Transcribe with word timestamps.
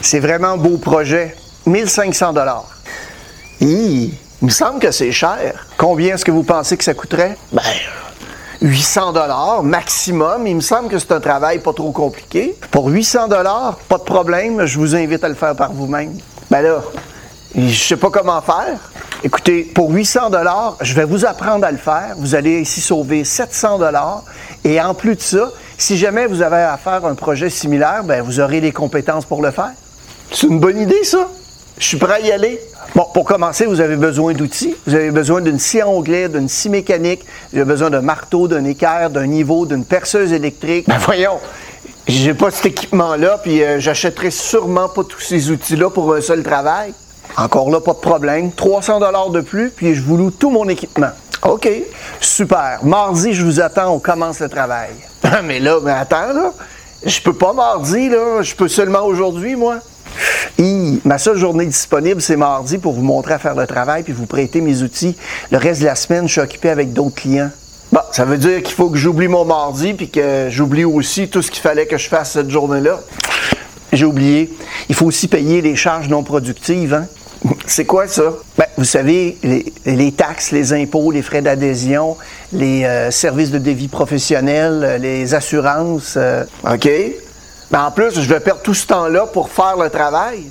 C'est 0.00 0.20
vraiment 0.20 0.48
un 0.48 0.56
beau 0.56 0.78
projet. 0.78 1.34
1500 1.66 2.32
dollars. 2.32 2.68
Il 3.60 4.12
me 4.40 4.50
semble 4.50 4.78
que 4.78 4.90
c'est 4.90 5.12
cher. 5.12 5.66
Combien 5.76 6.14
est-ce 6.14 6.24
que 6.24 6.30
vous 6.30 6.44
pensez 6.44 6.76
que 6.76 6.84
ça 6.84 6.94
coûterait? 6.94 7.36
Ben, 7.52 7.62
800 8.62 9.12
dollars 9.12 9.62
maximum. 9.62 10.46
Il 10.46 10.56
me 10.56 10.60
semble 10.60 10.88
que 10.88 10.98
c'est 10.98 11.12
un 11.12 11.20
travail 11.20 11.58
pas 11.58 11.72
trop 11.72 11.92
compliqué. 11.92 12.56
Pour 12.70 12.88
800 12.88 13.28
dollars, 13.28 13.76
pas 13.88 13.98
de 13.98 14.04
problème. 14.04 14.64
Je 14.64 14.78
vous 14.78 14.96
invite 14.96 15.22
à 15.24 15.28
le 15.28 15.34
faire 15.34 15.54
par 15.54 15.72
vous-même. 15.72 16.16
Ben 16.50 16.62
là, 16.62 16.82
je 17.54 17.74
sais 17.74 17.96
pas 17.96 18.10
comment 18.10 18.40
faire. 18.40 18.78
Écoutez, 19.22 19.64
pour 19.64 19.90
800 19.90 20.30
dollars, 20.30 20.76
je 20.80 20.94
vais 20.94 21.04
vous 21.04 21.24
apprendre 21.24 21.66
à 21.66 21.72
le 21.72 21.78
faire. 21.78 22.14
Vous 22.16 22.34
allez 22.34 22.60
ici 22.60 22.80
sauver 22.80 23.24
700 23.24 23.78
dollars. 23.78 24.22
Et 24.64 24.80
en 24.80 24.94
plus 24.94 25.16
de 25.16 25.20
ça, 25.20 25.50
si 25.76 25.96
jamais 25.98 26.26
vous 26.26 26.42
avez 26.42 26.56
à 26.56 26.76
faire 26.76 27.04
un 27.04 27.14
projet 27.14 27.50
similaire, 27.50 28.04
ben 28.04 28.22
vous 28.22 28.40
aurez 28.40 28.60
les 28.60 28.72
compétences 28.72 29.24
pour 29.24 29.42
le 29.42 29.50
faire. 29.50 29.72
C'est 30.30 30.46
une 30.46 30.60
bonne 30.60 30.78
idée, 30.78 31.04
ça. 31.04 31.28
Je 31.78 31.86
suis 31.86 31.96
prêt 31.96 32.14
à 32.14 32.20
y 32.20 32.32
aller. 32.32 32.60
Bon, 32.94 33.06
pour 33.14 33.24
commencer, 33.24 33.66
vous 33.66 33.80
avez 33.80 33.96
besoin 33.96 34.32
d'outils. 34.32 34.74
Vous 34.86 34.94
avez 34.94 35.10
besoin 35.10 35.40
d'une 35.40 35.58
scie 35.58 35.80
à 35.80 35.88
onglet, 35.88 36.28
d'une 36.28 36.48
scie 36.48 36.68
mécanique. 36.68 37.24
Vous 37.52 37.58
avez 37.58 37.66
besoin 37.66 37.90
d'un 37.90 38.00
marteau, 38.00 38.48
d'un 38.48 38.64
équerre, 38.64 39.10
d'un 39.10 39.26
niveau, 39.26 39.64
d'une 39.64 39.84
perceuse 39.84 40.32
électrique. 40.32 40.86
Ben 40.88 40.98
voyons, 40.98 41.38
j'ai 42.08 42.34
pas 42.34 42.50
cet 42.50 42.66
équipement-là, 42.66 43.38
puis 43.42 43.62
euh, 43.62 43.78
j'achèterai 43.78 44.30
sûrement 44.30 44.88
pas 44.88 45.04
tous 45.04 45.20
ces 45.20 45.50
outils-là 45.50 45.90
pour 45.90 46.12
un 46.14 46.20
seul 46.20 46.42
travail. 46.42 46.94
Encore 47.36 47.70
là, 47.70 47.80
pas 47.80 47.92
de 47.92 47.98
problème. 47.98 48.50
300 48.52 49.00
dollars 49.00 49.30
de 49.30 49.40
plus, 49.40 49.70
puis 49.70 49.94
je 49.94 50.02
vous 50.02 50.16
loue 50.16 50.30
tout 50.30 50.50
mon 50.50 50.68
équipement. 50.68 51.10
OK, 51.42 51.68
super. 52.20 52.80
Mardi, 52.82 53.32
je 53.32 53.44
vous 53.44 53.60
attends, 53.60 53.94
on 53.94 53.98
commence 54.00 54.40
le 54.40 54.48
travail. 54.48 54.90
mais 55.44 55.60
là, 55.60 55.78
mais 55.82 55.92
attends, 55.92 56.32
là. 56.32 56.52
Je 57.04 57.20
peux 57.20 57.32
pas 57.32 57.52
mardi, 57.52 58.08
là. 58.08 58.42
Je 58.42 58.56
peux 58.56 58.66
seulement 58.66 59.02
aujourd'hui, 59.04 59.54
moi. 59.54 59.78
Hi, 60.58 61.00
ma 61.04 61.18
seule 61.18 61.36
journée 61.38 61.66
disponible, 61.66 62.20
c'est 62.20 62.36
mardi 62.36 62.78
pour 62.78 62.92
vous 62.92 63.02
montrer 63.02 63.34
à 63.34 63.38
faire 63.38 63.54
le 63.54 63.66
travail 63.66 64.02
puis 64.02 64.12
vous 64.12 64.26
prêter 64.26 64.60
mes 64.60 64.82
outils. 64.82 65.16
Le 65.50 65.58
reste 65.58 65.80
de 65.80 65.86
la 65.86 65.94
semaine, 65.94 66.26
je 66.26 66.32
suis 66.32 66.40
occupé 66.40 66.70
avec 66.70 66.92
d'autres 66.92 67.14
clients. 67.14 67.50
Bon, 67.92 68.00
ça 68.12 68.24
veut 68.24 68.36
dire 68.36 68.62
qu'il 68.62 68.74
faut 68.74 68.90
que 68.90 68.98
j'oublie 68.98 69.28
mon 69.28 69.44
mardi 69.44 69.94
puis 69.94 70.10
que 70.10 70.48
j'oublie 70.50 70.84
aussi 70.84 71.28
tout 71.28 71.42
ce 71.42 71.50
qu'il 71.50 71.62
fallait 71.62 71.86
que 71.86 71.96
je 71.96 72.08
fasse 72.08 72.32
cette 72.32 72.50
journée-là. 72.50 73.00
J'ai 73.92 74.04
oublié. 74.04 74.52
Il 74.88 74.94
faut 74.94 75.06
aussi 75.06 75.28
payer 75.28 75.62
les 75.62 75.76
charges 75.76 76.08
non 76.08 76.22
productives. 76.22 76.92
Hein? 76.92 77.06
C'est 77.66 77.86
quoi 77.86 78.06
ça? 78.06 78.34
Ben, 78.58 78.66
vous 78.76 78.84
savez, 78.84 79.38
les, 79.42 79.72
les, 79.86 80.12
taxes, 80.12 80.50
les 80.50 80.72
impôts, 80.72 81.10
les 81.10 81.22
frais 81.22 81.40
d'adhésion, 81.40 82.16
les 82.52 82.84
euh, 82.84 83.10
services 83.10 83.50
de 83.50 83.58
dévis 83.58 83.88
professionnels, 83.88 84.98
les 85.00 85.34
assurances. 85.34 86.14
euh, 86.16 86.44
OK? 86.68 86.88
Ben, 87.70 87.84
en 87.84 87.90
plus, 87.90 88.18
je 88.18 88.28
vais 88.28 88.40
perdre 88.40 88.62
tout 88.62 88.74
ce 88.74 88.86
temps-là 88.86 89.26
pour 89.26 89.50
faire 89.50 89.76
le 89.76 89.90
travail. 89.90 90.44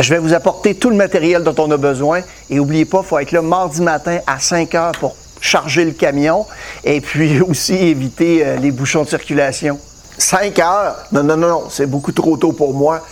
Je 0.00 0.14
vais 0.14 0.18
vous 0.18 0.32
apporter 0.32 0.74
tout 0.74 0.88
le 0.88 0.96
matériel 0.96 1.42
dont 1.42 1.54
on 1.58 1.70
a 1.70 1.76
besoin. 1.76 2.22
Et 2.48 2.56
n'oubliez 2.56 2.86
pas, 2.86 3.00
il 3.02 3.06
faut 3.06 3.18
être 3.18 3.32
là 3.32 3.42
mardi 3.42 3.82
matin 3.82 4.18
à 4.26 4.40
5 4.40 4.74
heures 4.74 4.92
pour 4.92 5.14
charger 5.40 5.84
le 5.84 5.92
camion 5.92 6.46
et 6.84 7.02
puis 7.02 7.40
aussi 7.48 7.74
éviter 7.74 8.44
euh, 8.44 8.56
les 8.56 8.70
bouchons 8.70 9.02
de 9.02 9.08
circulation. 9.08 9.78
5 10.16 10.58
heures? 10.58 10.96
Non, 11.12 11.22
non, 11.22 11.36
non, 11.36 11.48
non, 11.48 11.64
c'est 11.68 11.86
beaucoup 11.86 12.12
trop 12.12 12.36
tôt 12.38 12.52
pour 12.52 12.72
moi. 12.72 13.04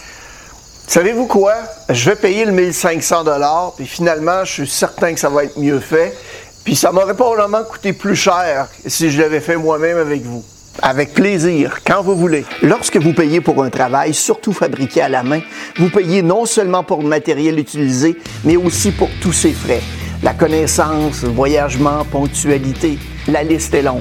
Savez-vous 0.87 1.27
quoi? 1.27 1.55
Je 1.91 2.11
vais 2.11 2.17
payer 2.17 2.45
le 2.45 2.53
1500 2.53 3.25
dollars, 3.25 3.73
puis 3.77 3.87
finalement, 3.87 4.45
je 4.45 4.53
suis 4.53 4.69
certain 4.69 5.15
que 5.15 5.21
ça 5.21 5.29
va 5.29 5.45
être 5.45 5.59
mieux 5.59 5.81
fait. 5.81 6.17
Puis 6.65 6.77
ça 6.77 6.93
m'aurait 6.93 7.15
probablement 7.15 7.65
coûté 7.65 7.93
plus 7.93 8.17
cher 8.17 8.69
si 8.87 9.11
je 9.11 9.21
l'avais 9.21 9.41
fait 9.41 9.57
moi-même 9.57 9.99
avec 9.99 10.23
vous. 10.23 10.45
Avec 10.81 11.13
plaisir, 11.13 11.81
quand 11.87 12.03
vous 12.03 12.17
voulez. 12.17 12.45
Lorsque 12.63 12.97
vous 12.97 13.13
payez 13.13 13.41
pour 13.41 13.63
un 13.63 13.69
travail, 13.69 14.15
surtout 14.15 14.53
fabriqué 14.53 15.03
à 15.03 15.09
la 15.09 15.23
main, 15.23 15.41
vous 15.77 15.91
payez 15.91 16.23
non 16.23 16.47
seulement 16.47 16.83
pour 16.83 17.03
le 17.03 17.09
matériel 17.09 17.59
utilisé, 17.59 18.17
mais 18.45 18.57
aussi 18.57 18.91
pour 18.91 19.11
tous 19.21 19.33
ses 19.33 19.53
frais. 19.53 19.83
La 20.23 20.33
connaissance, 20.33 21.25
voyagement, 21.25 22.05
ponctualité, 22.11 22.99
la 23.29 23.43
liste 23.43 23.75
est 23.75 23.83
longue. 23.83 24.01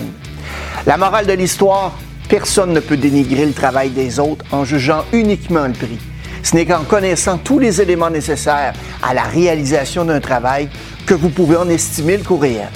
La 0.86 0.98
morale 0.98 1.28
de 1.28 1.34
l'histoire, 1.34 1.98
personne 2.30 2.74
ne 2.74 2.80
peut 2.80 2.98
dénigrer 2.98 3.46
le 3.46 3.53
travail 3.53 3.90
des 3.90 4.20
autres 4.20 4.46
en 4.52 4.64
jugeant 4.64 5.03
uniquement 5.12 5.68
le 5.68 5.74
prix. 5.74 6.00
Ce 6.44 6.56
n'est 6.56 6.66
qu'en 6.66 6.84
connaissant 6.84 7.38
tous 7.38 7.59
les 7.59 7.82
éléments 7.82 8.09
nécessaires 8.09 8.74
à 9.03 9.14
la 9.14 9.24
réalisation 9.24 10.06
d'un 10.06 10.20
travail 10.20 10.70
que 11.06 11.14
vous 11.14 11.30
pouvez 11.30 11.58
en 11.58 11.70
estimer 11.70 12.18
le 12.18 12.24
coût 12.24 12.38
réel. 12.38 12.70